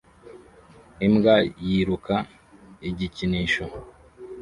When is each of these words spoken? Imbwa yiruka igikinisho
Imbwa 1.05 1.35
yiruka 1.65 2.15
igikinisho 2.89 3.63